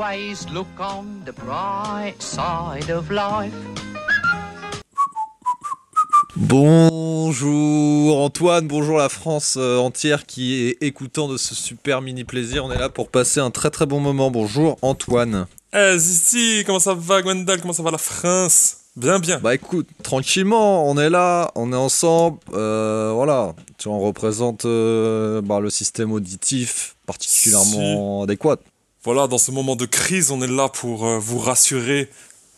[0.00, 3.52] always look on the bright side of life.
[6.36, 12.64] Bonjour Antoine, bonjour la France euh, entière qui est écoutant de ce super mini plaisir.
[12.64, 14.30] On est là pour passer un très très bon moment.
[14.30, 15.46] Bonjour Antoine.
[15.74, 17.60] Eh, si, comment ça va Gwendal?
[17.60, 18.76] Comment ça va la France?
[18.96, 19.38] Bien, bien.
[19.38, 22.38] Bah écoute, tranquillement, on est là, on est ensemble.
[22.54, 28.56] euh, voilà, tu vois, on représente euh, bah, le système auditif particulièrement adéquat.
[29.02, 32.10] Voilà, dans ce moment de crise, on est là pour euh, vous rassurer,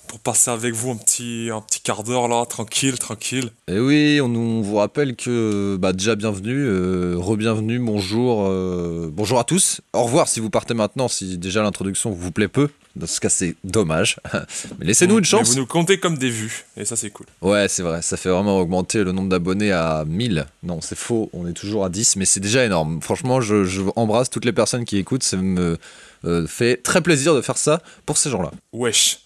[0.06, 3.50] pour passer avec vous un petit, un petit quart d'heure là, tranquille, tranquille.
[3.68, 9.44] Et oui, on, vous rappelle que bah, déjà bienvenue, euh, re-bienvenue, bonjour, euh, bonjour à
[9.44, 9.80] tous.
[9.92, 12.68] Au revoir si vous partez maintenant, si déjà l'introduction vous plaît peu.
[12.94, 14.16] Dans ce cas, c'est dommage.
[14.78, 15.48] Mais laissez-nous une Mais chance.
[15.48, 17.26] vous nous comptez comme des vues, et ça c'est cool.
[17.40, 20.46] Ouais, c'est vrai, ça fait vraiment augmenter le nombre d'abonnés à 1000.
[20.62, 23.00] Non, c'est faux, on est toujours à 10, mais c'est déjà énorme.
[23.00, 25.78] Franchement, je, je embrasse toutes les personnes qui écoutent, ça me
[26.24, 28.52] euh, fait très plaisir de faire ça pour ces gens-là.
[28.72, 29.20] Wesh.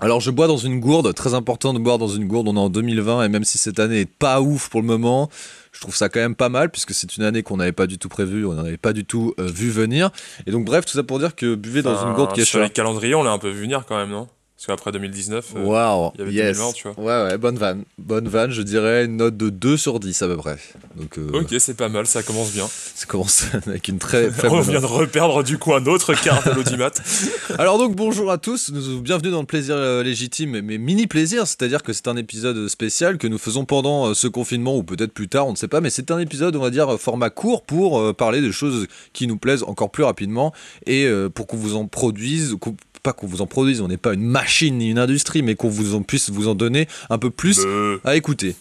[0.00, 2.60] Alors, je bois dans une gourde, très important de boire dans une gourde, on est
[2.60, 5.28] en 2020, et même si cette année est pas ouf pour le moment,
[5.72, 7.98] je trouve ça quand même pas mal, puisque c'est une année qu'on n'avait pas du
[7.98, 10.10] tout prévue, on n'avait pas du tout euh, vu venir.
[10.46, 12.60] Et donc, bref, tout ça pour dire que buvez dans une gourde qui est Sur
[12.60, 14.28] les calendriers, on l'a un peu vu venir quand même, non?
[14.58, 16.58] Parce qu'après 2019, euh, il y avait yes.
[16.58, 16.98] 2020, tu vois.
[16.98, 17.84] Ouais, ouais, bonne vanne.
[17.96, 20.58] Bonne vanne, je dirais une note de 2 sur 10 à peu près.
[20.96, 22.66] Donc, euh, ok, c'est pas mal, ça commence bien.
[22.66, 26.42] ça commence avec une très faible on vient de reperdre du coup un autre quart
[26.42, 26.90] de l'audimat.
[27.58, 31.46] Alors donc bonjour à tous, nous bienvenue dans le plaisir euh, légitime, mais mini plaisir,
[31.46, 35.12] c'est-à-dire que c'est un épisode spécial que nous faisons pendant euh, ce confinement ou peut-être
[35.12, 37.62] plus tard, on ne sait pas, mais c'est un épisode on va dire format court
[37.62, 40.52] pour parler de choses qui nous plaisent encore plus rapidement
[40.84, 42.56] et pour qu'on vous en produise,
[43.02, 45.68] pas qu'on vous en produise, on n'est pas une machine ni une industrie, mais qu'on
[45.68, 47.60] vous en puisse vous en donner un peu plus
[48.04, 48.56] à écouter.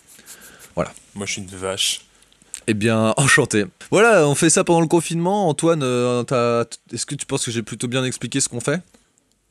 [0.76, 2.02] moi je suis une vache.
[2.68, 3.66] Eh bien, enchanté.
[3.92, 5.48] Voilà, on fait ça pendant le confinement.
[5.48, 6.24] Antoine, euh,
[6.94, 8.82] est-ce que tu penses que j'ai plutôt bien expliqué ce qu'on fait?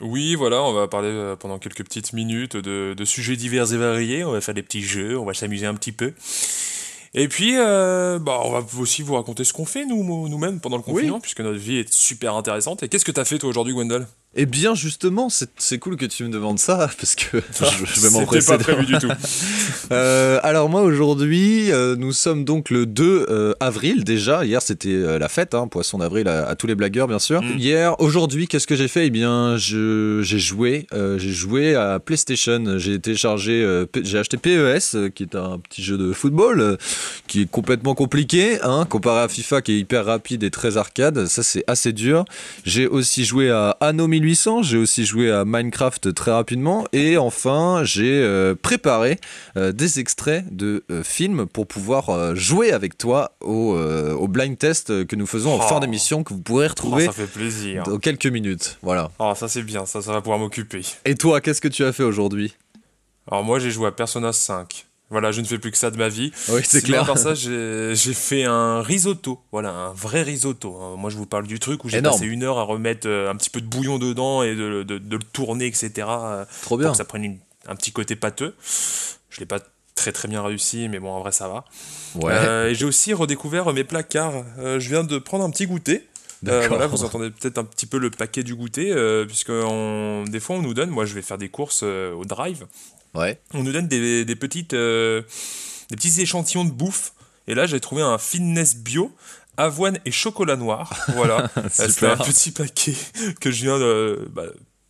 [0.00, 3.78] Oui, voilà, on va parler euh, pendant quelques petites minutes de, de sujets divers et
[3.78, 4.24] variés.
[4.24, 6.12] On va faire des petits jeux, on va s'amuser un petit peu.
[7.14, 10.76] Et puis, euh, bah, on va aussi vous raconter ce qu'on fait nous, nous-mêmes pendant
[10.76, 10.92] le Oui.
[10.92, 12.82] confinement, puisque notre vie est super intéressante.
[12.82, 14.06] Et qu'est-ce que t'as fait toi aujourd'hui, Gwendal
[14.38, 18.08] Eh bien, justement, c'est cool que tu me demandes ça, parce que je, je vais
[18.08, 18.46] C'était m'empresser.
[18.52, 19.08] pas de- prévu du tout.
[19.92, 24.44] Euh, alors moi, aujourd'hui, euh, nous sommes donc le 2 euh, avril déjà.
[24.44, 27.40] Hier, c'était la fête, hein, poisson d'avril à, à tous les blagueurs, bien sûr.
[27.40, 27.56] Mm.
[27.56, 29.06] Hier, aujourd'hui, qu'est-ce que j'ai fait?
[29.06, 32.78] Eh bien, j'ai joué, j'ai joué à PlayStation.
[32.78, 36.78] J'ai téléchargé, j'ai acheté PES, qui est un petit jeu de football,
[37.28, 41.26] qui est complètement compliqué, hein, comparé à FIFA, qui est hyper rapide et très arcade.
[41.26, 42.24] Ça, c'est assez dur.
[42.64, 44.25] J'ai aussi joué à Anno 1800,
[44.62, 49.18] j'ai aussi joué à Minecraft très rapidement, et enfin j'ai euh, préparé
[49.56, 55.06] euh, des extraits de euh, films pour pouvoir jouer avec toi au, au blind test
[55.06, 55.68] que nous faisons en Oh.
[55.68, 57.82] fin d'émission que vous pourrez Oh, retrouver ça fait plaisir.
[57.84, 58.78] dans quelques minutes.
[58.82, 59.10] Voilà.
[59.18, 60.82] Oh, ça c'est bien, ça, ça va pouvoir m'occuper.
[61.04, 62.54] Et toi, qu'est-ce que tu as fait aujourd'hui?
[63.30, 64.85] Alors moi, j'ai joué à Persona 5.
[65.10, 66.32] Voilà, je ne fais plus que ça de ma vie.
[66.48, 67.06] Oui, c'est clair.
[67.06, 69.40] part ça, j'ai fait un risotto.
[69.52, 70.96] Voilà, un vrai risotto.
[70.96, 73.36] Moi, je vous parle du truc où j'ai passé une heure à remettre euh, un
[73.36, 75.90] petit peu de bouillon dedans et de, de- de le tourner, etc.
[76.08, 76.90] euh, Trop pour bien.
[76.90, 78.54] que ça prenne une- un petit côté pâteux.
[79.30, 79.60] Je l'ai pas
[79.94, 81.64] très très bien réussi, mais bon, en vrai, ça va.
[82.16, 82.32] Ouais.
[82.34, 84.44] Euh, et j'ai aussi redécouvert mes placards.
[84.58, 86.06] Euh, je viens de prendre un petit goûter.
[86.46, 86.68] Euh, D'accord.
[86.76, 88.92] voilà, vous entendez peut-être un petit peu le paquet du goûter,
[89.26, 92.66] puisque on- des fois on nous donne, moi je vais faire des courses au drive,
[93.16, 93.40] Ouais.
[93.54, 95.22] on nous donne des, des petites, euh,
[95.90, 97.12] des petits échantillons de bouffe.
[97.48, 99.12] Et là, j'ai trouvé un fitness bio,
[99.56, 100.92] avoine et chocolat noir.
[101.14, 101.50] Voilà.
[101.56, 102.20] Euh, Super.
[102.20, 102.94] un petit paquet
[103.40, 104.44] que je viens de, bah,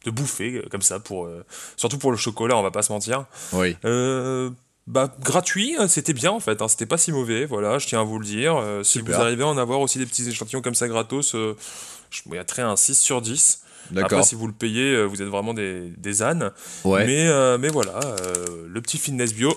[0.04, 1.44] de bouffer, euh, comme ça, pour, euh,
[1.76, 3.26] surtout pour le chocolat, on va pas se mentir.
[3.52, 3.76] Oui.
[3.84, 4.50] Euh,
[4.86, 8.04] bah, gratuit, c'était bien en fait, hein, c'était pas si mauvais, voilà, je tiens à
[8.04, 8.56] vous le dire.
[8.56, 12.22] Euh, si vous arrivez à en avoir aussi des petits échantillons comme ça gratos, je
[12.24, 13.62] vous mettrais un 6 sur 10.
[13.90, 14.24] Après, D'accord.
[14.24, 16.50] si vous le payez, euh, vous êtes vraiment des, des ânes.
[16.84, 17.06] Ouais.
[17.06, 18.34] Mais, euh, mais voilà, euh,
[18.68, 19.54] le petit fitness bio.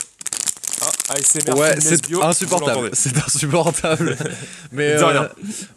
[0.82, 2.90] Ah, ASMR Ouais, fitness c'est insupportable.
[2.94, 4.16] C'est insupportable.
[4.72, 5.28] Mais De euh,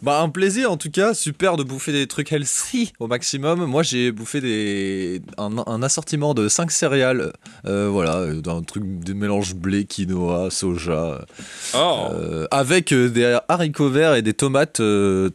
[0.01, 3.65] bah un plaisir en tout cas, super de bouffer des trucs healthy au maximum.
[3.65, 7.33] Moi j'ai bouffé des un, un assortiment de 5 céréales,
[7.65, 11.25] euh, voilà, d'un truc de mélange blé, quinoa, soja,
[11.75, 14.81] Oh, euh, avec des haricots verts et des tomates,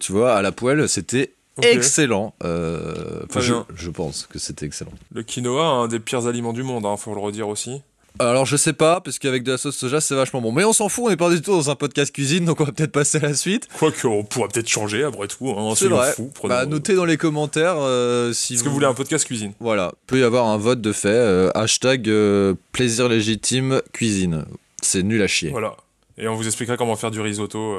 [0.00, 0.88] tu vois, à la poêle.
[0.88, 2.34] C'était excellent.
[2.44, 4.92] Euh, je, pense que c'était excellent.
[5.12, 7.82] Le quinoa, un des pires aliments du monde, hein, faut le redire aussi.
[8.20, 10.50] Alors je sais pas, parce qu'avec de la sauce soja c'est vachement bon.
[10.50, 12.64] Mais on s'en fout, on n'est pas du tout dans un podcast cuisine, donc on
[12.64, 13.68] va peut-être passer à la suite.
[13.78, 15.48] Quoique, on pourra peut-être changer après tout.
[15.50, 16.12] Hein, C'est vrai.
[16.34, 19.52] prenons- Bah, notez dans les commentaires euh, si Est-ce que vous voulez un podcast cuisine?
[19.60, 21.08] Voilà, peut y avoir un vote de fait.
[21.10, 24.46] euh, hashtag euh, plaisir légitime cuisine.
[24.82, 25.50] C'est nul à chier.
[25.50, 25.76] Voilà.
[26.16, 27.76] Et on vous expliquera comment faire du risotto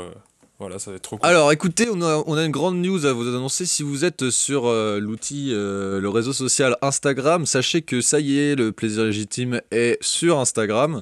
[0.59, 1.27] Voilà, ça va être trop cool.
[1.27, 3.65] Alors écoutez, on a, on a une grande news à vous annoncer.
[3.65, 8.37] Si vous êtes sur euh, l'outil, euh, le réseau social Instagram, sachez que ça y
[8.37, 11.01] est, le plaisir légitime est sur Instagram.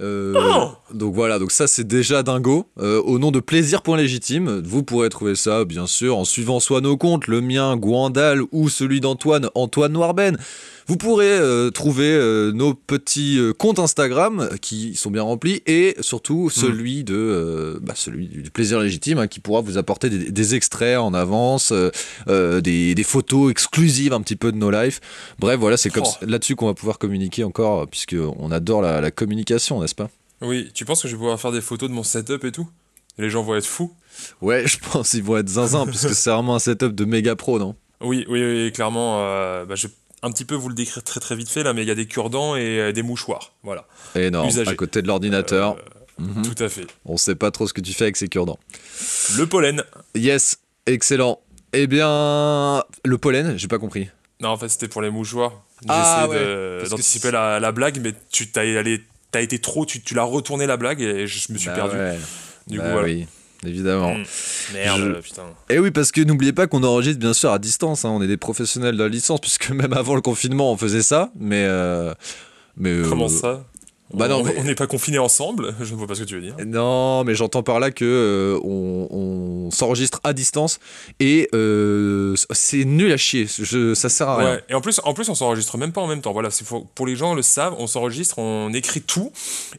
[0.00, 2.66] Euh, Oh donc voilà, donc ça c'est déjà dingo.
[2.78, 6.96] Euh, au nom de plaisir.légitime, vous pourrez trouver ça bien sûr en suivant soit nos
[6.96, 10.38] comptes, le mien Guandal ou celui d'Antoine, Antoine Noirben.
[10.90, 15.94] Vous pourrez euh, trouver euh, nos petits euh, comptes Instagram qui sont bien remplis et
[16.00, 20.54] surtout celui de bah, celui du plaisir légitime hein, qui pourra vous apporter des, des
[20.56, 21.72] extraits en avance,
[22.26, 24.98] des, des photos exclusives un petit peu de nos lives.
[25.38, 26.24] Bref, voilà, c'est comme Oh.
[26.26, 30.10] là-dessus qu'on va pouvoir communiquer encore puisque on adore la, la communication, n'est-ce pas?
[30.40, 32.68] Oui, tu penses que je vais pouvoir faire des photos de mon setup et tout?
[33.16, 33.92] Les gens vont être fous
[34.40, 37.60] Ouais, je pense qu'ils vont être zinzin puisque c'est vraiment un setup de méga pro,
[37.60, 37.76] non?
[38.00, 39.18] Oui, oui, oui, clairement.
[39.20, 41.72] euh, bah, je vais un petit peu vous le décrire très très vite fait là,
[41.72, 43.52] mais il y a des cure-dents et euh, des mouchoirs.
[43.62, 44.48] Voilà, Énorme.
[44.48, 44.70] Usagé.
[44.70, 45.76] À côté de l'ordinateur,
[46.18, 46.42] Mhm.
[46.42, 46.86] tout à fait.
[47.06, 48.58] on sait pas trop ce que tu fais avec ces cure-dents.
[49.38, 49.82] Le pollen.
[50.14, 51.40] Yes, excellent.
[51.72, 54.08] Eh bien, le pollen, j'ai pas compris.
[54.40, 55.62] Non, en fait, c'était pour les mouchoirs.
[55.88, 58.64] Ah, ouais, de- parce que d'anticiper la, la blague, mais tu t'as
[59.40, 61.96] été trop, tu, tu l'as retourné la blague et je me suis Bah perdu.
[61.96, 62.18] ouais.
[62.66, 63.06] Du Bah coup, voilà.
[63.06, 63.26] oui,
[63.66, 64.14] évidemment.
[64.14, 64.24] Mm.
[64.74, 65.42] Merde, Je- putain.
[65.68, 68.04] Et oui, parce que n'oubliez pas qu'on enregistre bien sûr à distance.
[68.04, 68.10] hein.
[68.10, 71.30] On est des professionnels de la licence, puisque même avant le confinement, on faisait ça.
[71.38, 71.64] Mais.
[71.66, 72.12] euh,
[72.76, 73.64] mais euh, Comment ça?
[74.12, 76.24] Bah non, On- mais- On n'est pas confinés ensemble Je ne vois pas ce que
[76.26, 76.56] tu veux dire.
[76.66, 80.80] Non, mais j'entends par là que euh, on, on s'enregistre à distance
[81.20, 83.46] et euh, c'est nul à chier.
[83.46, 84.50] Je, ça sert à rien.
[84.54, 86.32] Ouais, et en plus, en plus, on s'enregistre même pas en même temps.
[86.32, 89.32] Voilà, pour, pour les gens le savent, on s'enregistre, on écrit tout,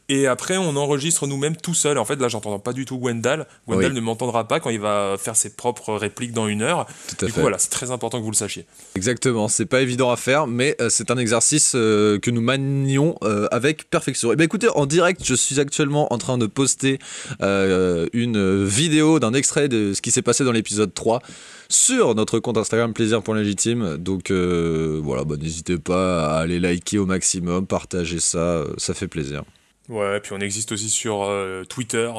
[0.08, 1.98] et après on enregistre nous-mêmes tout seul.
[1.98, 3.46] En fait, là, j'entends pas du tout Gwendal.
[3.68, 3.96] Gwendal Oui.
[3.96, 6.86] ne m'entendra pas quand il va faire ses propres répliques dans une heure.
[7.08, 7.36] Tout à Du fait.
[7.36, 8.66] coup, voilà, c'est très important que vous le sachiez.
[8.96, 9.48] Exactement.
[9.48, 13.16] C'est pas évident à faire, mais euh, c'est un exercice euh, que nous manions
[13.50, 14.21] avec perfection.
[14.30, 16.98] Et bien écoutez, en direct, je suis actuellement en train de poster
[17.40, 21.20] euh, une vidéo d'un extrait de ce qui s'est passé dans l'épisode 3
[21.68, 23.96] sur notre compte Instagram plaisir.légitime.
[23.96, 28.94] Donc euh, voilà, bah, n'hésitez pas à aller liker au maximum, partager ça, euh, ça
[28.94, 29.42] fait plaisir.
[29.88, 32.10] Ouais, puis on existe aussi sur euh, Twitter,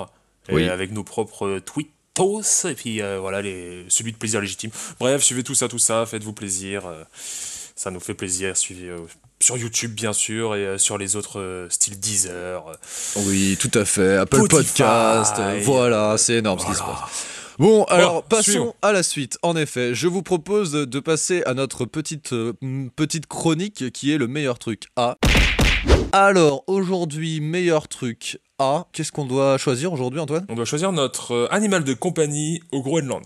[0.52, 0.68] Oui.
[0.68, 4.72] avec nos propres tweetos, et puis euh, voilà, les, celui de plaisir légitime.
[5.00, 6.86] Bref, suivez tout ça, tout ça, faites-vous plaisir.
[6.86, 7.04] euh,
[7.76, 8.56] ça nous fait plaisir.
[8.56, 8.98] Suivez euh,
[9.44, 12.66] sur YouTube, bien sûr, et euh, sur les autres euh, styles Deezer.
[12.70, 14.16] euh, Oui, tout à fait.
[14.16, 17.28] Apple Spotify, Podcast, voilà, c'est énorme ce qui se passe.
[17.60, 18.74] Bon, alors passons suivons.
[18.82, 19.38] à la suite.
[19.44, 22.34] En effet, je vous propose de, de passer à notre petite,
[22.96, 25.18] petite chronique qui est le meilleur truc A.
[26.14, 28.88] Alors, aujourd'hui, meilleur truc A.
[28.94, 30.46] Qu'est-ce qu'on doit choisir aujourd'hui, Antoine?
[30.50, 33.24] On doit choisir notre animal de compagnie au Groenland.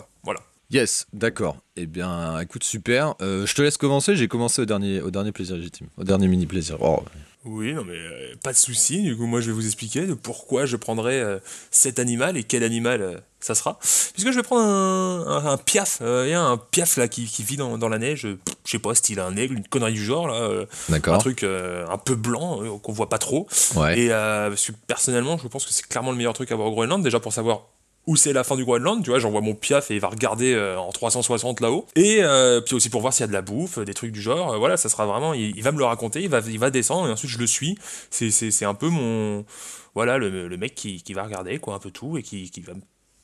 [0.69, 1.57] Yes, d'accord.
[1.77, 3.15] Eh bien, écoute, super.
[3.21, 4.15] Euh, je te laisse commencer.
[4.17, 5.87] J'ai commencé au dernier, au dernier plaisir légitime.
[5.97, 6.77] Au dernier mini plaisir.
[6.81, 7.03] Oh.
[7.45, 9.01] Oui, non mais euh, pas de souci.
[9.03, 11.39] Du coup, moi, je vais vous expliquer de pourquoi je prendrai euh,
[11.71, 13.79] cet animal et quel animal ça sera.
[14.13, 15.99] Puisque je vais prendre un, un, un piaf.
[16.01, 18.27] Il y a un piaf là qui, qui vit dans, dans la neige.
[18.65, 20.33] Je sais pas, style un aigle, une connerie du genre là.
[20.35, 21.19] euh, un D'accord.
[21.19, 23.47] truc un peu blanc qu'on voit pas trop.
[23.75, 23.97] Ouais.
[23.97, 26.71] Et parce que personnellement, je pense que c'est clairement le meilleur truc à voir au
[26.71, 27.61] Groenland, déjà pour savoir
[28.07, 30.53] où c'est la fin du Groenland, tu vois, j'envoie mon piaf et il va regarder
[30.53, 31.85] euh, en 360 là-haut.
[31.95, 34.21] Et euh, puis aussi pour voir s'il y a de la bouffe, des trucs du
[34.21, 36.57] genre, Euh, voilà, ça sera vraiment, il, il va me le raconter, il va, il
[36.57, 37.77] va descendre et ensuite je le suis.
[38.09, 39.45] C'est, c'est, c'est un peu mon,
[39.93, 42.61] voilà, le, le mec qui, qui va regarder quoi, un peu tout et qui, qui
[42.61, 42.73] va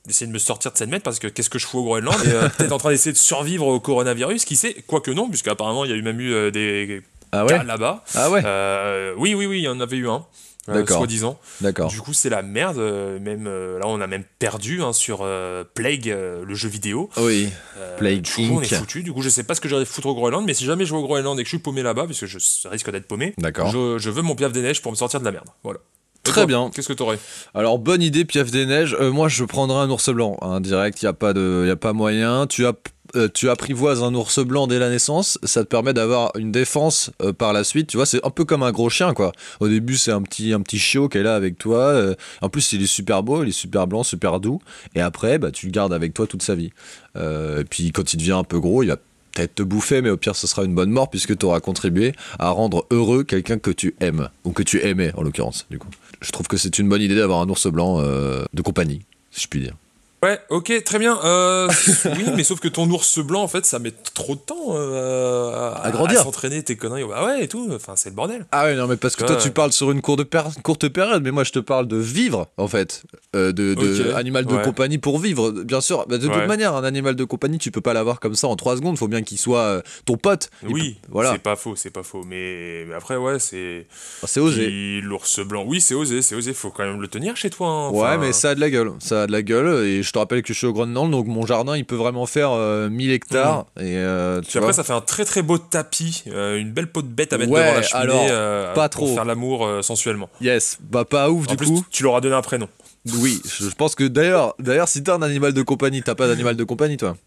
[0.10, 2.16] essayer de me sortir de cette mètre parce que qu'est-ce que je fous au Groenland
[2.26, 5.48] et euh, peut-être en train d'essayer de survivre au coronavirus, qui sait, quoique non, puisque
[5.48, 7.02] apparemment il y a eu même eu euh, des
[7.32, 8.04] Ah cas ouais là-bas.
[8.16, 8.42] Ah ouais?
[8.44, 10.26] Euh, oui, oui, oui, il y en avait eu un.
[10.70, 10.98] Euh, D'accord.
[10.98, 11.40] Soi-disant.
[11.62, 11.90] D'accord.
[11.90, 12.78] Du coup, c'est la merde.
[12.78, 17.10] euh, Même euh, là, on a même perdu hein, sur euh, Plague, le jeu vidéo.
[17.18, 17.50] Oui.
[17.98, 19.04] Plague du coup, on est foutu.
[19.04, 20.92] Du coup, je sais pas ce que j'aurais foutre au Groenland, mais si jamais je
[20.94, 22.38] vais au Groenland et que je suis paumé là-bas, parce que je
[22.70, 23.34] risque d'être paumé,
[23.72, 25.48] je, je veux mon piaf des neiges pour me sortir de la merde.
[25.64, 25.80] Voilà.
[26.24, 26.72] Très toi, bien.
[26.74, 27.20] Qu'est-ce que t'aurais
[27.54, 28.96] Alors bonne idée, Piaf des Neiges.
[29.00, 30.38] Euh, moi, je prendrais un ours blanc.
[30.42, 32.48] hein, direct, il y a pas de, y a pas moyen.
[32.48, 32.74] Tu as
[33.16, 37.12] euh, tu apprivoises un ours blanc dès la naissance, ça te permet d'avoir une défense
[37.22, 37.88] euh, par la suite.
[37.88, 39.34] Tu vois, c'est un peu comme un gros chien, quoi.
[39.60, 41.78] Au début, c'est un petit, un petit chiot qui est là avec toi.
[41.78, 44.60] euh, en plus, il est super beau, il est super blanc, super doux.
[44.96, 46.72] Et après, bah, tu le gardes avec toi toute sa vie.
[47.16, 48.98] Et puis, quand il devient un peu gros, il va
[49.34, 52.14] peut-être te bouffer, mais au pire, ce sera une bonne mort puisque tu auras contribué
[52.40, 55.90] à rendre heureux quelqu'un que tu aimes, ou que tu aimais en l'occurrence, du coup.
[56.22, 59.42] Je trouve que c'est une bonne idée d'avoir un ours blanc euh, de compagnie, si
[59.42, 59.76] je puis dire.
[60.24, 61.20] Ouais, ok, très bien.
[61.24, 61.68] Euh,
[62.06, 65.52] oui, mais sauf que ton ours blanc, en fait, ça met trop de temps euh,
[65.74, 66.22] à, À grandir.
[66.24, 67.04] s'entraîner, tes conneries.
[67.04, 67.70] Bah ouais, et tout.
[67.76, 68.46] Enfin, c'est le bordel.
[68.52, 70.88] Ah ouais, non, mais parce que Ouais, toi, tu parles sur une courte, péri- courte
[70.88, 73.04] période, mais moi, je te parle de vivre, en fait.
[73.36, 74.62] Euh, de animal de ouais.
[74.64, 76.06] compagnie pour vivre, bien sûr.
[76.08, 76.48] Bah, de toute Ouais.
[76.48, 78.98] manière, un animal de compagnie, tu peux pas l'avoir comme ça en 3 secondes.
[78.98, 80.50] Faut bien qu'il soit euh, ton pote.
[80.64, 81.32] Oui, peut- voilà.
[81.34, 82.24] c'est pas faux, c'est pas faux.
[82.26, 83.88] Mais, mais après, ouais, c'est.
[84.24, 84.70] Ah, C'est osé.
[85.02, 86.54] L'ours blanc, oui, c'est osé, c'est osé.
[86.54, 87.68] Faut quand même le tenir chez toi.
[87.68, 87.90] hein.
[87.90, 88.94] Ouais, mais ça a de la gueule.
[89.00, 91.28] Ça a de la gueule et je te rappelle que je suis au Groenland, donc
[91.28, 93.66] mon jardin, il peut vraiment faire euh, 1000 hectares.
[93.78, 96.92] Et euh, tu Puis après, ça fait un très très beau tapis, euh, une belle
[96.92, 99.14] peau de bête à mettre Ouais, devant la cheminée alors, euh, pas pour trop.
[99.16, 100.30] faire l'amour sensuellement.
[100.42, 101.86] yes, bah pas ouf En du plus, coup.
[101.92, 102.70] tu leur as donné un prénom.
[103.18, 106.28] Oui, je je pense que d'ailleurs, d'ailleurs, si t'as un animal de compagnie, t'as pas
[106.28, 107.18] d'animal de compagnie, toi?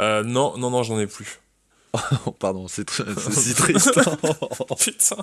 [0.00, 1.40] Euh, non, non, non, j'en ai plus.
[2.26, 2.88] Oh, Pardon, c'est
[3.30, 3.92] si triste.
[4.78, 5.16] putain.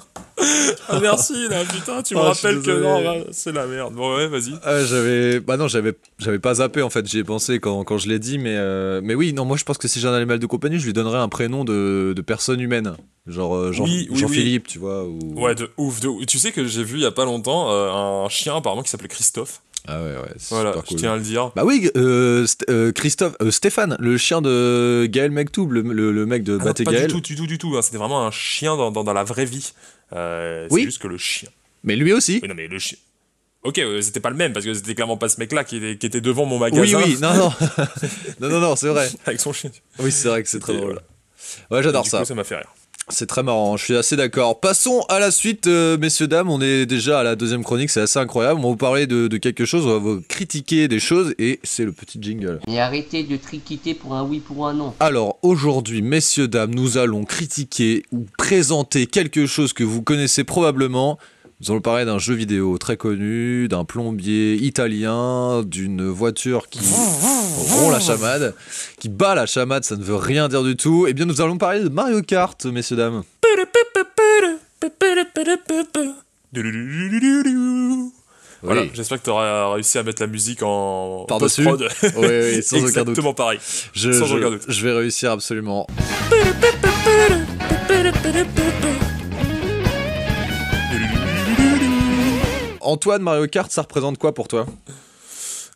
[0.88, 3.94] Ah, merci là, putain, tu me Ah, rappelles que non, bah, c'est la merde.
[3.94, 4.54] Bon, ouais, vas-y.
[4.64, 7.08] Ah, j'avais, bah non, j'avais, j'avais pas zappé en fait.
[7.08, 9.64] J'y ai pensé quand, quand je l'ai dit, mais, euh, mais oui, non, moi je
[9.64, 12.22] pense que si j'ai un animal de compagnie, je lui donnerais un prénom de, de
[12.22, 12.96] personne humaine,
[13.28, 15.04] genre euh, Jean, Oui, oui, Jean-Philippe, tu vois.
[15.06, 15.20] Ou...
[15.42, 16.26] Ouais, de ouf, de ouf.
[16.26, 18.90] Tu sais que j'ai vu il y a pas longtemps euh, un chien apparemment qui
[18.90, 19.62] s'appelait Christophe.
[19.88, 20.98] Ah ouais, ouais, c'est Voilà, super je cool.
[21.00, 21.52] tiens à le dire.
[21.56, 26.12] Bah oui, euh, St- euh, Christophe, euh, Stéphane, le chien de Gaël Mektoub, le, le,
[26.12, 27.08] le mec de Ah non, Baté pas Gaël.
[27.08, 27.76] du tout, du tout, du tout.
[27.78, 27.82] hein.
[27.82, 29.74] C'était vraiment un chien dans, dans, dans la vraie vie.
[30.12, 30.84] C'est Oui.
[30.84, 31.50] juste que le chien.
[31.84, 32.40] Mais lui aussi.
[32.44, 32.98] Oui, non, mais le chien.
[33.64, 36.06] Ok, c'était pas le même parce que c'était clairement pas ce mec-là qui était, qui
[36.08, 36.98] était devant mon magasin.
[37.00, 37.52] Oui, oui, non, non,
[38.40, 39.08] non, non, non, c'est vrai.
[39.26, 39.70] Avec son chien.
[40.00, 40.86] Oui, c'est vrai que c'est très drôle.
[40.94, 41.02] voilà.
[41.70, 42.20] Ouais, j'adore ça.
[42.20, 42.74] coup, ça m'a fait rire.
[43.12, 44.60] C'est très marrant, je suis assez d'accord.
[44.62, 46.50] Passons à la suite, euh, messieurs, dames.
[46.50, 48.60] On est déjà à la deuxième chronique, c'est assez incroyable.
[48.60, 51.60] On va vous parler de, de quelque chose, on va vous critiquer des choses et
[51.64, 52.62] c'est le petit jingle.
[52.68, 54.94] Et arrêtez de triquiter pour un oui pour un non.
[55.02, 61.20] Alors aujourd'hui, messieurs, dames, nous allons critiquer ou présenter quelque chose que vous connaissez probablement.
[61.64, 67.92] Nous allons parler d'un jeu vidéo très connu, d'un plombier italien, d'une voiture qui rompt
[67.92, 68.56] la chamade,
[69.00, 71.06] qui bat la chamade, ça ne veut rien dire du tout.
[71.08, 73.22] Eh bien, nous allons parler de Mario Kart, messieurs, dames.
[78.64, 78.92] Voilà, Oui.
[78.94, 81.90] j'espère que tu auras réussi à mettre la musique en Par-dessus post-prod.
[82.18, 82.90] Oui, oui, sans aucun doute.
[83.10, 83.60] Exactement pareil.
[83.94, 84.64] Je, Sans je- aucun doute.
[84.68, 85.88] je vais réussir absolument.
[92.82, 94.66] Antoine, Mario Kart, ça représente quoi pour toi?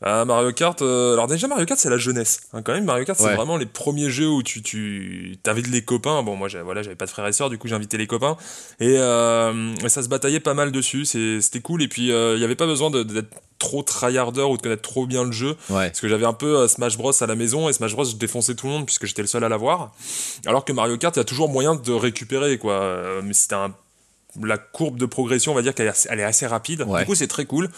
[0.01, 2.41] Ah, Mario Kart, euh, alors déjà Mario Kart c'est la jeunesse.
[2.53, 3.35] hein, quand même, Mario Kart c'est Ouais.
[3.35, 6.21] vraiment les premiers jeux où tu, tu invites les copains.
[6.21, 8.35] Bon, moi voilà, j'avais pas de frères et sœurs, du coup invité les copains.
[8.81, 11.81] Et, euh, et ça se bataillait pas mal dessus, c'était cool.
[11.81, 14.81] Et puis euh, il y avait pas besoin de- d'être trop tryharder ou de connaître
[14.81, 15.55] trop bien le jeu.
[15.69, 15.87] Ouais.
[15.87, 18.53] Parce que j'avais un peu Smash Bros à la maison et Smash Bros je défonçais
[18.53, 19.93] tout le monde puisque j'étais le seul à l'avoir.
[20.45, 23.21] Alors que Mario Kart, il y a toujours moyen de récupérer quoi.
[23.23, 23.73] Mais si t'as un
[24.43, 26.83] la courbe de progression, on va dire qu'elle est assez, rapide.
[26.83, 27.01] Ouais.
[27.01, 27.69] Du coup, c'est très cool.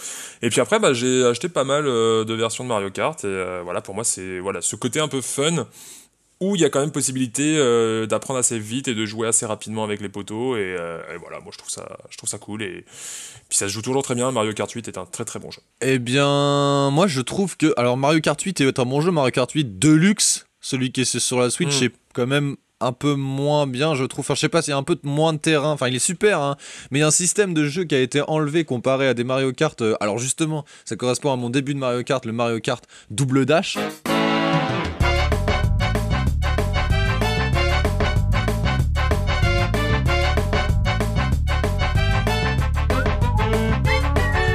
[0.42, 3.24] Et puis après, bah, j'ai acheté pas mal euh, de versions de Mario Kart.
[3.24, 5.68] Et euh, voilà, pour moi, c'est voilà, ce côté un peu fun
[6.40, 9.46] où il y a quand même possibilité euh, d'apprendre assez vite et de jouer assez
[9.46, 10.56] rapidement avec les poteaux.
[10.56, 12.62] Et, et voilà, moi, je trouve ça, je trouve ça cool.
[12.62, 12.86] Et
[13.50, 14.32] puis ça se joue toujours très bien.
[14.32, 15.62] Mario Kart 8 est un très très bon jeu.
[15.82, 17.74] Eh bien, moi je trouve que.
[17.78, 19.12] Alors, Mario Kart 8 est un bon jeu.
[19.12, 21.86] Mario Kart 8 Deluxe, celui qui est sur la Switch, Mm.
[21.86, 24.24] est quand même un peu moins bien, je trouve.
[24.24, 25.72] Enfin, je sais pas, s'il y a un peu moins de terrain.
[25.72, 26.58] Enfin, il est super, hein.
[26.92, 29.24] Mais il y a un système de jeu qui a été enlevé comparé à des
[29.24, 29.82] Mario Kart.
[29.82, 33.46] Euh, Alors, justement, ça correspond à mon début de Mario Kart, le Mario Kart double
[33.46, 33.78] dash.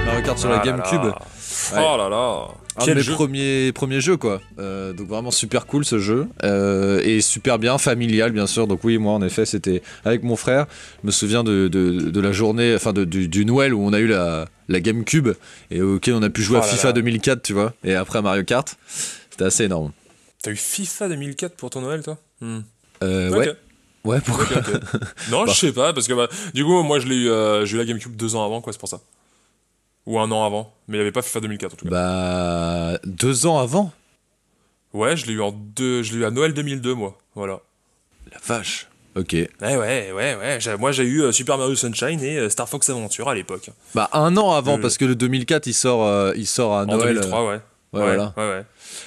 [0.06, 1.04] Mario Kart sur la Ah là GameCube.
[1.04, 1.18] là.
[1.78, 2.48] Oh là là.
[2.76, 3.12] Un Quel de mes jeu.
[3.12, 4.40] premiers, premiers jeux quoi.
[4.58, 8.66] Euh, donc vraiment super cool ce jeu Euh, et super bien familial bien sûr.
[8.66, 10.66] Donc oui moi en effet c'était avec mon frère.
[11.02, 13.92] Je me souviens de, de, de la journée, enfin de- du, du Noël où on
[13.92, 15.28] a eu la, la GameCube
[15.70, 16.92] et auquel on a pu jouer Oh à là FIFA là.
[16.94, 17.74] 2004 tu vois.
[17.84, 18.74] Et après Mario Kart.
[19.30, 19.92] C'était assez énorme.
[20.42, 22.18] T'as eu FIFA 2004 pour ton Noël, toi?
[22.40, 22.60] Hmm.
[23.02, 23.30] Euh.
[23.30, 23.52] Ouais.
[24.04, 24.46] Ouais pourquoi.
[25.30, 25.52] Non, Bah.
[25.52, 27.78] je sais pas, parce que bah, du coup, moi, je l'ai eu, euh, j'ai eu
[27.78, 28.98] la GameCube deux ans avant, quoi, c'est pour ça.
[30.06, 31.90] Ou un an avant, mais il n'y avait pas FIFA 2004 en tout cas.
[31.90, 33.92] Bah deux ans avant.
[34.92, 37.16] Ouais, je l'ai eu en deux, je l'ai eu à Noël 2002, moi.
[37.35, 37.61] Voilà.
[38.32, 38.88] La vache.
[39.14, 39.32] Ok.
[39.32, 40.76] Ouais, ouais, ouais, ouais.
[40.78, 43.71] Moi, j'ai eu euh, Super Mario Sunshine et euh, Star Fox Adventure à l'époque.
[43.94, 46.82] Bah un an avant Euh, parce que le 2004 il sort euh, il sort à
[46.82, 47.14] En Noël.
[47.14, 47.61] 2003, ouais.
[47.92, 48.34] Ouais, voilà.
[48.37, 48.64] Ouais.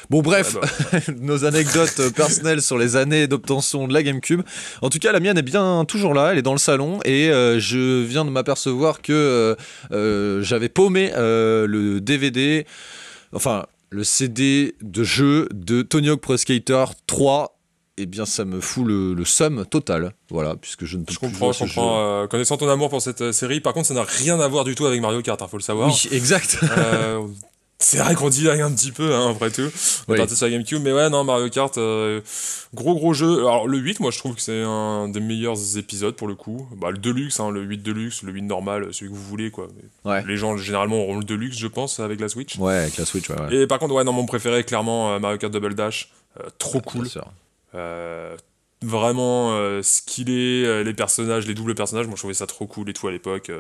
[0.10, 4.42] Bon bref, bah, nos anecdotes euh, personnelles sur les années d'obtention de la GameCube.
[4.82, 7.30] En tout cas, la mienne est bien toujours là, elle est dans le salon et
[7.30, 9.56] euh, je viens de m'apercevoir que
[9.92, 12.66] euh, j'avais paumé euh, le DVD,
[13.34, 17.52] enfin le CD de jeu de Tony Hawk Pro Skater 3.
[17.98, 20.12] Eh bien, ça me fout le, le seum total.
[20.30, 21.98] Voilà, puisque je ne peux Je plus comprends, je comprends.
[22.24, 24.76] euh, connaissant ton amour pour cette série, par contre, ça n'a rien à voir du
[24.76, 25.88] tout avec Mario Kart, hein, faut le savoir.
[25.88, 26.58] Oui, exact.
[26.78, 27.22] Euh,
[27.86, 29.70] c'est vrai qu'on divague un petit peu, hein, après tout.
[30.08, 30.16] On Oui.
[30.16, 32.22] est parti sur la GameCube, mais ouais, non, Mario Kart, euh,
[32.74, 33.40] gros gros jeu.
[33.42, 36.68] Alors, le 8, moi, je trouve que c'est un des meilleurs épisodes pour le coup.
[36.76, 39.68] Bah, le Deluxe, hein, le 8 Deluxe, le 8 normal, celui que vous voulez, quoi.
[40.04, 40.24] Ouais.
[40.26, 42.58] Les gens, généralement, auront le Deluxe, je pense, avec la Switch.
[42.58, 43.40] Ouais, avec la Switch, ouais.
[43.40, 43.56] ouais.
[43.56, 46.10] Et par contre, ouais, non, mon préféré, clairement, euh, Mario Kart Double Dash.
[46.40, 47.08] Euh, trop cool.
[47.76, 48.36] Euh,
[48.82, 52.90] vraiment euh, skillé, euh, les personnages, les doubles personnages, moi je trouvais ça trop cool
[52.90, 53.52] et tout à l'époque.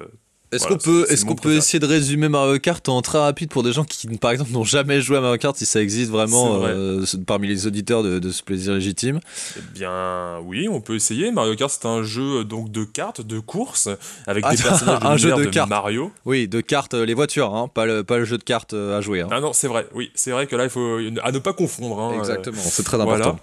[0.55, 0.57] Euh.
[0.57, 3.63] Est-ce Voilà, qu'on peut, est-ce qu'on essayer de résumer Mario Kart en très rapide pour
[3.63, 6.59] des gens qui, par exemple, n'ont jamais joué à Mario Kart, si ça existe vraiment
[6.59, 6.71] vrai.
[6.73, 9.19] euh, parmi les auditeurs de, de ce plaisir légitime?
[9.57, 11.31] Eh bien, oui, on peut essayer.
[11.31, 13.89] Mario Kart, c'est un jeu euh, donc de cartes, de course,
[14.27, 15.69] avec Ah, des personnages de un jeu de de, cartes.
[15.69, 16.11] Mario.
[16.25, 18.97] Oui, de cartes, euh, les voitures, hein, pas, le, pas le jeu de cartes euh,
[18.97, 19.21] à jouer.
[19.21, 19.27] hein.
[19.31, 19.87] Ah non, c'est vrai.
[19.93, 21.99] Oui, c'est vrai que là, il faut à ne pas confondre.
[21.99, 23.35] hein, euh, Exactement, c'est très voilà.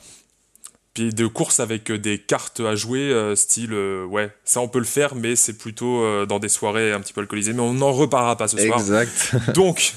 [0.95, 4.69] Puis de course avec euh, des cartes à jouer, euh, style, euh, ouais, ça on
[4.69, 7.73] peut le faire, mais c'est plutôt dans des soirées un petit peu alcoolisées, mais on
[7.75, 8.79] n'en reparlera pas ce soir.
[8.79, 9.35] Exact.
[9.55, 9.95] Donc,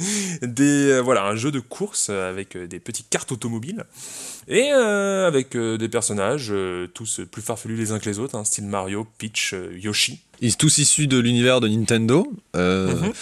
[0.42, 3.84] des, voilà, un jeu de course avec des petites cartes automobiles
[4.48, 6.52] et euh, avec des personnages,
[6.94, 10.20] tous plus farfelus les uns que les autres, hein, style Mario, Peach, Yoshi.
[10.40, 12.32] Ils sont tous issus de l'univers de Nintendo.
[12.56, 13.12] euh, Mhm.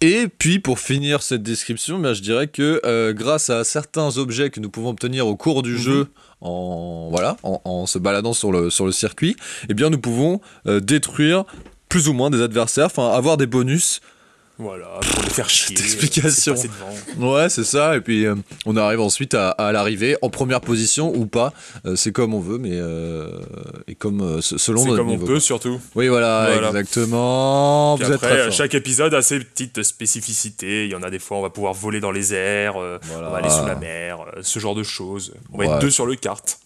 [0.00, 4.50] Et puis, pour finir cette description, ben, je dirais que euh, grâce à certains objets
[4.50, 5.78] que nous pouvons obtenir au cours du Mhm.
[5.78, 6.06] jeu,
[6.40, 9.36] en, voilà, en, en se baladant sur le, sur le circuit,
[9.68, 11.44] eh bien, nous pouvons euh, détruire
[11.88, 14.00] plus ou moins des adversaires, enfin avoir des bonus.
[14.58, 15.76] Voilà, pour les faire chier.
[15.78, 16.54] Explication.
[17.20, 17.24] euh.
[17.34, 17.94] Ouais, c'est ça.
[17.94, 21.52] Et puis, euh, on arrive ensuite à, à l'arrivée en première position ou pas.
[21.84, 22.78] Euh, c'est comme on veut, mais
[23.98, 25.26] comme euh, se- selon C'est notre comme on niveau.
[25.26, 25.80] peut surtout.
[25.94, 26.68] Oui, voilà, Voilà.
[26.68, 27.96] exactement.
[27.96, 30.84] Puis Vous êtes après, très euh, chaque épisode a ses petites spécificités.
[30.86, 33.28] Il y en a des fois, on va pouvoir voler dans les airs, euh, Voilà.
[33.28, 35.34] on va aller sous la mer, euh, ce genre de choses.
[35.52, 35.70] On va Ouais.
[35.74, 36.58] être deux sur le kart.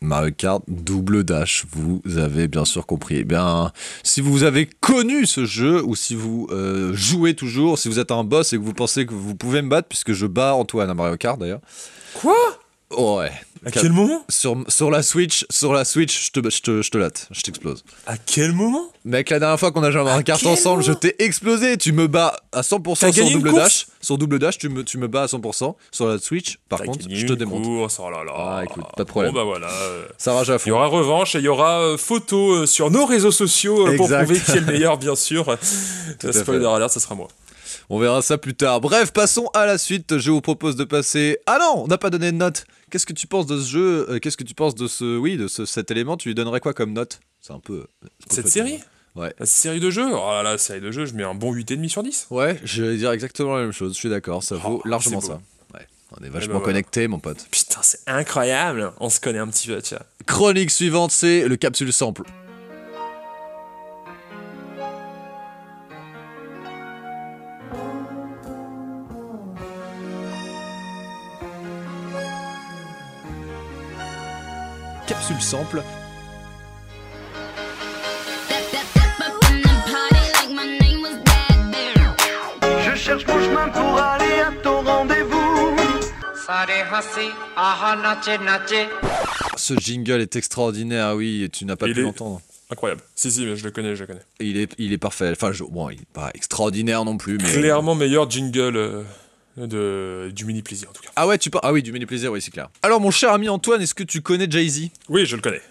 [0.00, 3.16] Mario Kart double dash, vous avez bien sûr compris.
[3.20, 7.88] Eh bien, si vous avez connu ce jeu ou si vous euh, jouez toujours, si
[7.88, 10.26] vous êtes un boss et que vous pensez que vous pouvez me battre, puisque je
[10.26, 11.60] bats Antoine à Mario Kart d'ailleurs.
[12.12, 12.36] Quoi?
[12.96, 13.30] Ouais.
[13.66, 16.90] À quel moment Sur, sur la Switch, sur la Switch, je te, je te, je
[16.90, 17.82] te latte, je t'explose.
[18.06, 18.90] À quel moment?
[19.06, 21.78] Mec, la dernière fois qu'on a joué à Kart quel ensemble, je t'ai explosé.
[21.78, 23.62] Tu me bats à 100% T'as sur gagné une double course?
[23.62, 23.86] dash.
[24.02, 25.74] Sur double dash, tu me, tu me bats à 100%.
[25.90, 27.62] Sur la Switch, par contre, je te une démonte.
[27.64, 28.32] course, oh là là.
[28.36, 29.32] Ah, écoute, pas de problème.
[29.32, 29.68] Bon bah voilà.
[29.70, 30.72] euh, Ça rage à Il y fond.
[30.72, 34.38] aura revanche et il y aura euh, photo euh, sur nos réseaux sociaux pour prouver
[34.40, 35.56] qui est le meilleur, bien sûr.
[36.30, 37.28] Spoiler alert, ça sera moi.
[37.90, 38.80] On verra ça plus tard.
[38.80, 40.18] Bref, passons à la suite.
[40.18, 41.38] Je vous propose de passer.
[41.46, 42.64] Ah non, on n'a pas donné de note.
[42.90, 45.36] Qu'est-ce que tu penses de ce jeu Euh, Qu'est-ce que tu penses de ce, oui,
[45.36, 46.16] de ce, cet élément?
[46.16, 47.20] Tu lui donnerais quoi comme note?
[47.40, 47.86] C'est un peu.
[48.04, 48.78] euh, Cette série?
[49.16, 49.32] Ouais.
[49.38, 50.08] La série de jeux?
[50.12, 52.26] Oh là là, série de jeux, je mets un bon 8,5 sur 10.
[52.30, 53.92] Ouais, je vais dire exactement la même chose.
[53.94, 54.42] Je suis d'accord.
[54.42, 55.40] Ça vaut Oh, largement ça.
[55.72, 55.86] Ouais.
[56.18, 56.64] On est vachement ben voilà.
[56.64, 57.46] connectés, mon pote.
[57.50, 58.92] Putain, c'est incroyable.
[59.00, 60.00] On se connaît un petit peu, tiens.
[60.26, 62.22] Chronique suivante, c'est le capsule sample.
[75.32, 75.82] le sample.
[82.60, 85.34] Je cherche mon chemin pour aller à ton rendez-vous.
[89.56, 92.42] Ce jingle est extraordinaire, ah oui, tu n'as pas pu l'entendre.
[92.70, 93.02] Incroyable.
[93.14, 94.22] Si, si, mais je le connais, je le connais.
[94.40, 95.30] Il est, il est parfait.
[95.30, 97.38] Enfin, je, bon, il n'est pas extraordinaire non plus.
[97.38, 97.50] Mais...
[97.50, 98.76] Clairement meilleur jingle.
[98.76, 99.02] Euh,
[99.56, 101.10] de, du mini plaisir, en tout cas.
[101.16, 101.62] Ah ouais, tu parles.
[101.64, 102.68] Ah oui, du mini plaisir, oui, c'est clair.
[102.82, 104.88] Alors, mon cher ami Antoine, est-ce que tu connais Jay-Z?
[105.08, 105.62] Oui, je le connais.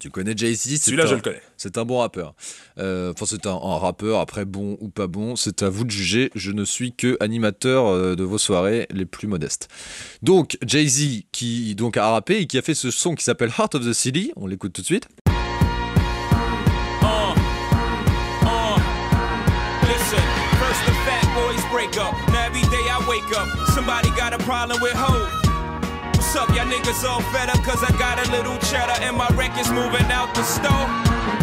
[0.00, 0.80] Tu connais Jay-Z?
[0.80, 1.42] Celui-là, je le connais.
[1.56, 2.34] C'est un bon rappeur.
[2.78, 5.90] Euh, Enfin, c'est un, un rappeur, après bon ou pas bon, c'est à vous de
[5.90, 6.30] juger.
[6.36, 9.68] Je ne suis que animateur euh, de vos soirées les plus modestes.
[10.22, 13.74] Donc, Jay-Z, qui donc a rappé et qui a fait ce son qui s'appelle Heart
[13.74, 15.08] of the City, on l'écoute tout de suite.
[24.48, 25.28] Problem with hope.
[26.16, 27.62] What's up, y'all niggas all fed up?
[27.64, 31.37] Cause I got a little cheddar and my record's moving out the store.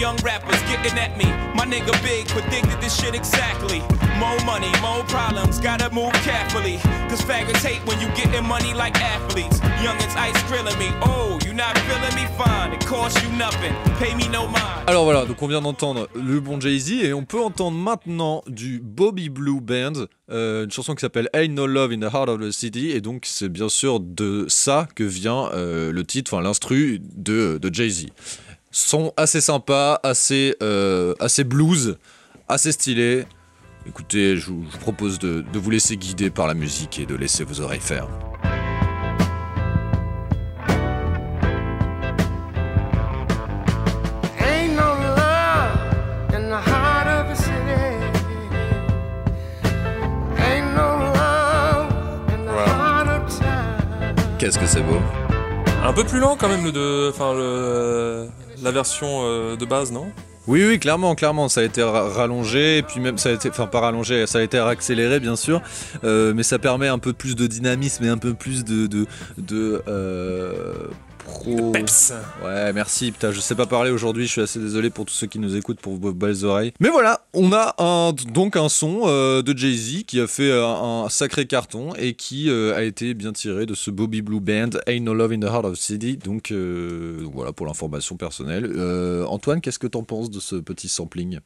[0.00, 1.26] Young rappers getting at me.
[1.54, 3.80] My nigga Big predicted this shit exactly.
[4.18, 6.78] More money, more problems, gotta move carefully.
[7.10, 9.60] Cause faggots hate when you getting money like athletes.
[9.84, 12.26] Youngins ice grilling me, oh, you not feeling me?
[12.38, 12.72] Fine.
[12.72, 14.86] It costs you nothing, pay me no mind.
[14.86, 18.80] Alors voilà, donc on vient d'entendre le bon Jay-Z et on peut entendre maintenant du
[18.82, 22.40] Bobby Blue Band, euh, une chanson qui s'appelle Ain't No Love in the Heart of
[22.40, 26.42] the City et donc c'est bien sûr de ça que vient euh, le titre, enfin
[26.42, 28.06] l'instru de, de Jay-Z.
[28.72, 31.98] Son assez sympa, assez, euh, assez blues,
[32.48, 33.24] assez stylé.
[33.84, 37.06] Écoutez, je vous, je vous propose de, de vous laisser guider par la musique et
[37.06, 38.06] de laisser vos oreilles faire.
[54.38, 54.96] Qu'est-ce que c'est beau
[55.84, 58.26] Un peu plus lent quand même le de, enfin le,
[58.62, 60.06] la version euh, de base, non?
[60.46, 63.66] Oui, oui, clairement, clairement, ça a été ra- rallongé, puis même ça a été, enfin
[63.66, 65.60] pas rallongé, ça a été accéléré bien sûr,
[66.02, 69.06] euh, mais ça permet un peu plus de dynamisme et un peu plus de,
[69.86, 70.62] euh,
[71.72, 72.12] Peps.
[72.44, 73.12] Ouais, merci.
[73.12, 74.26] Putain, je sais pas parler aujourd'hui.
[74.26, 76.72] Je suis assez désolé pour tous ceux qui nous écoutent pour vos belles oreilles.
[76.80, 80.66] Mais voilà, on a un, donc un son euh, de Jay-Z qui a fait euh,
[80.66, 84.70] un, sacré carton et qui euh, a été bien tiré de ce Bobby Blue Band,
[84.86, 86.16] Ain't No Love in the Heart of City.
[86.16, 88.70] Donc, euh, donc voilà pour l'information personnelle.
[89.26, 91.40] Antoine, qu'est-ce que t'en penses de ce petit sampling?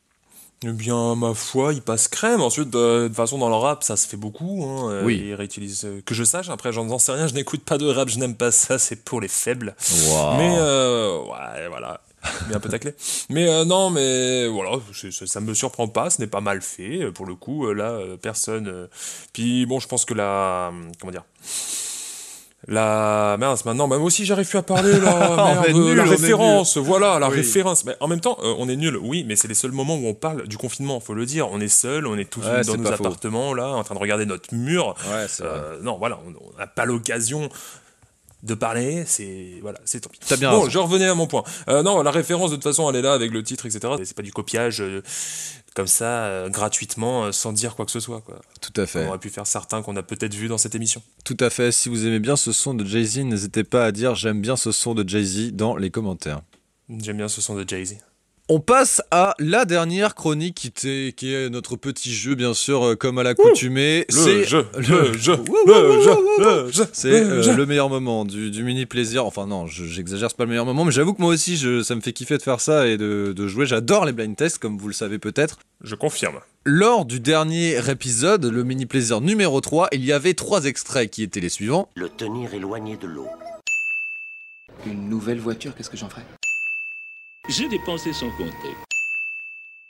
[0.66, 2.40] Eh bien, ma foi, il passe crème.
[2.40, 4.64] Ensuite, de, de toute façon, dans le rap, ça se fait beaucoup.
[4.64, 4.90] Hein.
[4.92, 5.22] Euh, Oui.
[5.26, 5.84] Ils réutilisent.
[5.84, 7.26] euh, que je sache, après, j'en sais rien.
[7.26, 8.78] Je n'écoute pas de rap, je n'aime pas ça.
[8.78, 9.74] C'est pour les faibles.
[10.08, 10.36] Waouh.
[10.38, 12.00] Mais euh, ouais, voilà.
[12.48, 12.94] Mais un peu taclé.
[13.28, 14.78] Mais non, mais voilà,
[15.26, 17.12] ça me surprend pas, ce n'est pas mal fait.
[17.12, 18.88] Pour le coup, là, personne.
[19.34, 20.72] Puis bon, je pense que la.
[20.98, 21.24] Comment dire
[22.68, 27.18] la mince maintenant même aussi j'arrive plus à parler là merde, nul, la référence voilà
[27.18, 27.36] la Oui.
[27.36, 29.96] référence mais en même temps euh, on est nul oui mais c'est les seuls moments
[29.96, 32.62] où on parle du confinement faut le dire on est seul on est tous Ouais,
[32.64, 32.92] dans nos faux.
[32.94, 36.84] appartements là en train de regarder notre mur Ouais, euh, non, voilà, on n'a pas
[36.84, 37.48] l'occasion
[38.42, 40.18] de parler, c'est voilà, c'est tant pis.
[40.38, 40.70] Bien bon, raison.
[40.70, 41.42] je revenais à mon point.
[41.70, 43.94] Euh, non, la référence de toute façon, elle est là avec le titre, etc.
[44.04, 45.00] C'est pas du copiage euh,
[45.74, 48.20] comme ça euh, gratuitement, euh, sans dire quoi que ce soit.
[48.20, 48.40] Quoi.
[48.60, 49.04] Tout à fait.
[49.04, 51.02] On aurait pu faire certains qu'on a peut-être vu dans cette émission.
[51.24, 51.72] Tout à fait.
[51.72, 54.72] Si vous aimez bien ce son de Jay-Z, n'hésitez pas à dire j'aime bien ce
[54.72, 56.40] son de Jay-Z dans les commentaires.
[56.88, 57.96] J'aime bien ce son de Jay Z.
[58.50, 63.16] On passe à la dernière chronique qui, est notre petit jeu, bien sûr, euh, comme
[63.16, 64.04] à l'accoutumée.
[64.10, 66.70] Le C'est jeu, le- le jeu, le jeu, le.
[66.92, 69.24] C'est le euh, le meilleur moment du, du mini plaisir.
[69.24, 71.82] Enfin non, je- j'exagère, c'est pas le meilleur moment, mais j'avoue que moi aussi, je-
[71.82, 73.64] ça me fait kiffer de faire ça et de, de jouer.
[73.64, 75.58] J'adore les blind tests, comme vous le savez peut-être.
[75.82, 76.40] Je confirme.
[76.66, 81.22] Lors du dernier épisode, le mini plaisir numéro 3, il y avait trois extraits qui
[81.22, 81.88] étaient les suivants.
[81.94, 83.28] Le tenir éloigné de l'eau.
[84.84, 86.26] Une nouvelle voiture, qu'est-ce que j'en ferais?
[87.48, 88.74] J'ai dépensé sans compter.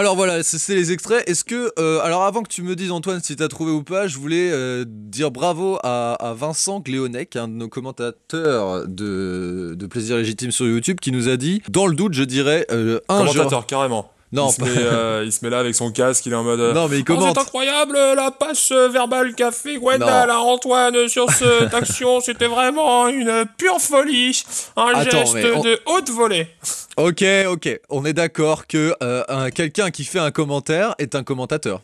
[0.01, 1.23] Alors voilà, c'est les extraits.
[1.29, 4.09] Est-ce que, euh, alors avant que tu me dises Antoine si t'as trouvé ou pas,
[4.09, 9.87] je voulais euh, dire bravo à, à Vincent Gléonec, un de nos commentateurs de, de
[9.87, 13.19] Plaisir Légitime sur YouTube, qui nous a dit, dans le doute, je dirais euh, un
[13.19, 14.11] Commentateur, carrément.
[14.35, 16.43] Non, il, se met, euh, il se met là avec son casque, il est en
[16.43, 16.61] mode.
[16.75, 17.35] Non, mais il Oh, commente.
[17.37, 22.21] c'est incroyable la passe verbale qu'a fait Gwendal à Antoine sur cette action.
[22.21, 24.43] C'était vraiment une pure folie.
[24.77, 26.49] Un Attends, geste on- de haute volée.
[26.97, 31.23] Ok, ok, on est d'accord que euh, un- quelqu'un qui fait un commentaire est un
[31.23, 31.83] commentateur.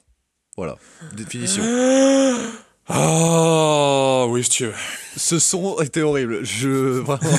[0.56, 0.76] Voilà,
[1.16, 1.62] définition.
[2.92, 4.72] Ah oui, si tu veux.
[5.16, 6.44] Ce son était horrible.
[6.44, 6.68] Je
[7.00, 7.20] vraiment.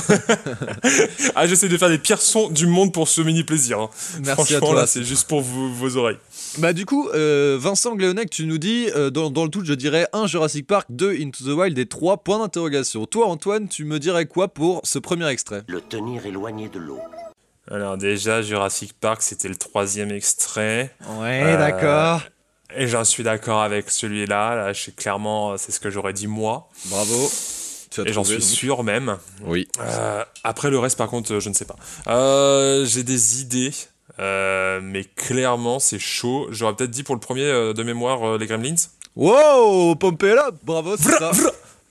[1.34, 3.78] Ah, j'essaie de faire les pires sons du monde pour ce mini plaisir.
[3.80, 3.90] hein.
[4.24, 4.80] Merci à Franchement, toi.
[4.82, 6.18] là, c'est juste pour vos, vos oreilles.
[6.58, 9.72] Bah du coup, euh, Vincent Gléonec, tu nous dis, euh, dans, dans le tout, je
[9.74, 13.06] dirais 1 Jurassic Park, 2 Into the Wild et 3 points d'interrogation.
[13.06, 15.62] Toi, Antoine, tu me dirais quoi pour ce premier extrait?
[15.68, 16.98] Le tenir éloigné de l'eau.
[17.70, 20.94] Alors déjà, Jurassic Park, c'était le troisième extrait.
[21.20, 22.22] Ouais, Euh, d'accord.
[22.76, 24.54] Et j'en suis d'accord avec celui-là.
[24.54, 26.68] Là, je clairement, c'est ce que j'aurais dit moi.
[26.86, 27.30] Bravo.
[28.06, 28.42] Et j'en suis donc.
[28.42, 29.18] sûr même.
[29.44, 29.68] Oui.
[29.80, 31.76] Euh, après le reste, par contre, je ne sais pas.
[32.08, 33.72] Euh, J'ai des idées,
[34.18, 36.46] euh, mais clairement, c'est chaud.
[36.50, 38.76] J'aurais peut-être dit pour le premier de mémoire les Gremlins.
[39.14, 41.32] Wow, pompé là, bravo, c'est ça.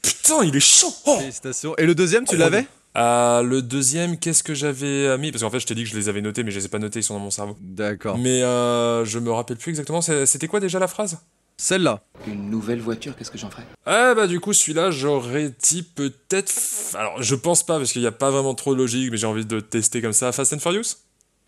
[0.02, 0.91] Putain, il est chaud.
[1.06, 1.76] Oh Félicitations.
[1.78, 2.65] Et le deuxième, tu l'avais?
[2.97, 5.32] Euh, le deuxième, qu'est-ce que j'avais euh, mis?
[5.32, 6.69] Parce qu'en fait, je t'ai dit que je les avais notés, mais je les ai
[6.69, 7.56] pas notés, ils sont dans mon cerveau.
[7.62, 8.17] D'accord.
[8.17, 10.01] Mais euh, je me rappelle plus exactement.
[10.01, 11.19] C'était quoi déjà la phrase?
[11.58, 12.01] Celle-là.
[12.25, 13.65] Une nouvelle voiture, qu'est-ce que j'en ferais?
[13.86, 16.51] Ah bah du coup celui-là j'aurais dit peut-être...
[16.95, 19.27] Alors je pense pas parce qu'il n'y a pas vraiment trop de logique mais j'ai
[19.27, 20.32] envie de tester comme ça.
[20.32, 20.95] Fast and Furious?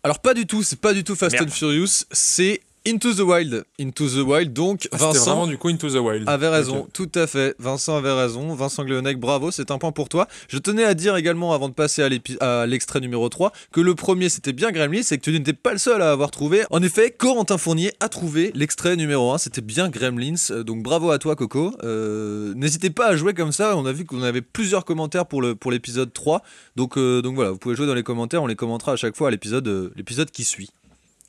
[0.04, 1.48] Alors pas du tout, c'est pas du tout Fast Merde.
[1.48, 3.64] and Furious, c'est Into the Wild.
[3.80, 6.28] Into the Wild, donc Ah, Vincent vraiment du coup Into the Wild.
[6.28, 7.54] avait raison, tout à fait.
[7.58, 8.54] Vincent avait raison.
[8.54, 10.28] Vincent Gléonec, bravo, c'est un point pour toi.
[10.48, 12.02] Je tenais à dire également, avant de passer
[12.40, 15.72] à l'extrait numéro 3, que le premier c'était bien Gremlins et que tu n'étais pas
[15.72, 16.64] le seul à avoir trouvé.
[16.70, 20.34] En effet, Corentin Fournier a trouvé l'extrait numéro 1, c'était bien Gremlins.
[20.50, 21.72] Euh, Donc bravo à toi, Coco.
[21.84, 23.76] Euh, N'hésitez pas à jouer comme ça.
[23.78, 26.42] On a vu qu'on avait plusieurs commentaires pour le pour l'épisode 3.
[26.76, 28.42] Donc, euh, donc voilà, vous pouvez jouer dans les commentaires.
[28.42, 30.68] On les commentera à chaque fois à l'épisode euh, l'épisode qui suit.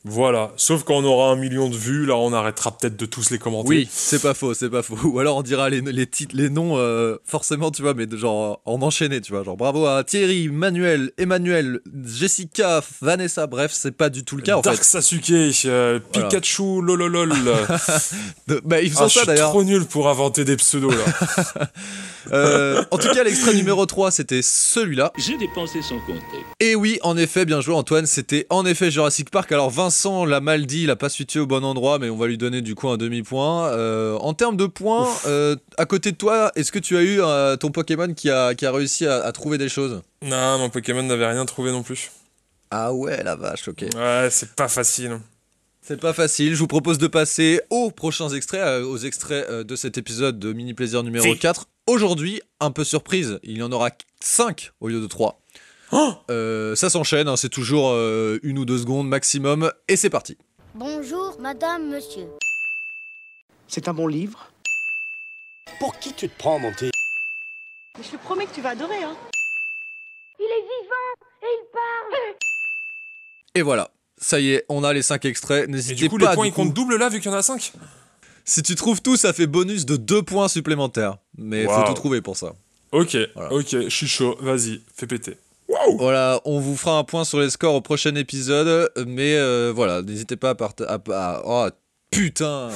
[0.08, 3.32] Voilà, sauf quand on aura un million de vues, là on arrêtera peut-être de tous
[3.32, 3.68] les commenter.
[3.70, 4.96] Oui, c'est pas faux, c'est pas faux.
[5.04, 8.15] Ou alors on dira les, les titres, les noms, euh, forcément, tu vois, mais de
[8.15, 9.44] genre en enchaîné, tu vois.
[9.44, 14.58] Genre bravo à Thierry, Manuel, Emmanuel, Jessica, Vanessa, bref, c'est pas du tout le cas
[14.58, 14.84] en Dark fait.
[14.84, 15.32] Sasuke,
[15.65, 16.28] euh, Voilà.
[16.30, 17.34] Pikachu, lololol.
[18.48, 19.50] De- bah, ils Ah, font je ça suis d'ailleurs.
[19.50, 21.68] trop nul pour inventer des pseudos là.
[22.34, 25.12] Euh, en tout cas, l'extrait numéro 3, c'était celui-là.
[25.15, 26.44] J'ai dépensé sans compter.
[26.60, 29.52] Et oui, en effet, bien joué Antoine, c'était en effet Jurassic Park.
[29.52, 32.27] Alors Vincent l'a mal dit, il a pas situé au bon endroit, mais on va
[32.27, 33.67] lui donner du coup un demi-point.
[33.69, 37.21] Euh, en termes de points, euh, à côté de toi, est-ce que tu as eu
[37.21, 40.01] euh, ton Pokémon qui a, qui a réussi à, à trouver des choses?
[40.21, 42.12] Non, mon Pokémon n'avait rien trouvé non plus.
[42.71, 43.86] Ah ouais, la vache, ok.
[43.95, 45.19] Ouais, c'est pas facile.
[45.88, 49.63] C'est pas facile, je vous propose de passer aux prochains extraits, euh, aux extraits euh,
[49.63, 51.38] de cet épisode de Mini Plaisir numéro Si.
[51.38, 51.67] 4.
[51.86, 55.39] Aujourd'hui, un peu surprise, il y en aura 5 au lieu de 3.
[56.29, 60.38] Euh, ça s'enchaîne, hein, c'est toujours euh, une ou deux secondes maximum, et c'est parti.
[60.73, 62.27] Bonjour, madame, monsieur.
[63.67, 64.51] C'est un bon livre?
[65.79, 66.91] Pour qui tu te prends, mon petit?
[67.97, 69.15] Mais je te promets que tu vas adorer, hein.
[70.39, 72.36] Il est vivant et il parle.
[73.55, 75.69] Et voilà, ça y est, on a les 5 extraits.
[75.69, 76.29] N'hésitez du coup, pas.
[76.31, 77.73] les points, ils comptent double là, vu qu'il y en a 5
[78.47, 81.17] si tu trouves tout, ça fait bonus de 2 points supplémentaires.
[81.36, 82.53] Mais faut tout trouver pour ça.
[82.91, 83.51] Ok, Voilà.
[83.51, 85.38] ok, je suis chaud, vas-y, fais péter.
[85.97, 88.91] Voilà, on vous fera un point sur les scores au prochain épisode.
[89.08, 90.89] Mais euh, voilà, n'hésitez pas à partager.
[91.45, 91.67] Oh
[92.12, 92.69] putain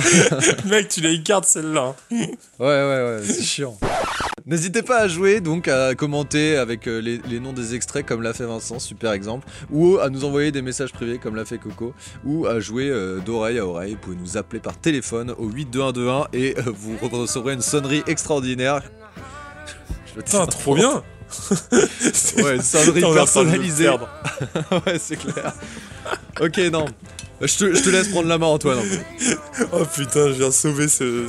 [0.66, 1.94] Mec, tu les gardes celle-là.
[2.10, 2.26] Ouais,
[2.58, 3.76] ouais, ouais, c'est chiant.
[4.46, 8.22] N'hésitez pas à jouer, donc à commenter avec euh, les, les noms des extraits comme
[8.22, 11.58] l'a fait Vincent, super exemple, ou à nous envoyer des messages privés comme l'a fait
[11.58, 13.92] Coco, ou à jouer euh, d'oreille à oreille.
[13.92, 18.82] Vous pouvez nous appeler par téléphone au 82121 et euh, vous recevrez une sonnerie extraordinaire.
[20.14, 21.02] Putain, trop bien
[22.42, 23.88] Ouais, une sonnerie personnalisée.
[24.86, 25.52] ouais, c'est clair.
[26.40, 26.86] ok, non.
[27.42, 28.80] Je te, je te laisse prendre la main, Antoine.
[29.72, 31.24] Oh putain, je viens sauver ce,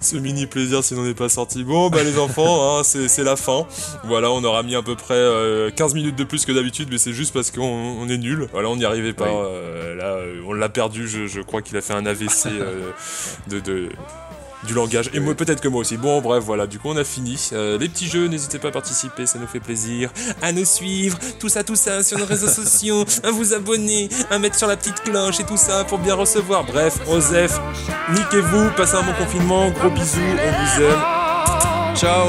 [0.00, 1.64] ce mini plaisir si on n'est pas sorti.
[1.64, 3.66] Bon, bah les enfants, hein, c'est la fin.
[4.04, 6.98] Voilà, on aura mis à peu près euh, 15 minutes de plus que d'habitude, mais
[6.98, 8.46] c'est juste parce qu'on on est nul.
[8.52, 9.24] Voilà, on n'y arrivait pas.
[9.24, 9.32] Oui.
[9.34, 11.08] euh, là, euh, on l'a perdu.
[11.08, 12.90] Je, je crois qu'il a fait un AVC euh,
[13.48, 13.88] de, de-
[14.66, 15.10] du langage.
[15.12, 15.96] Et peut-être que moi aussi.
[15.96, 16.66] Bon, bref, voilà.
[16.66, 17.50] Du coup, on a fini.
[17.52, 20.10] Euh, les petits jeux, n'hésitez pas à participer, ça nous fait plaisir.
[20.42, 24.38] À nous suivre, tout ça, tout ça, sur nos réseaux sociaux, à vous abonner, à
[24.38, 26.64] mettre sur la petite cloche et tout ça pour bien recevoir.
[26.64, 27.58] Bref, Osef,
[28.10, 31.20] niquez-vous, passez un bon confinement, gros bisous, on vous aime.
[31.96, 32.26] Ciao.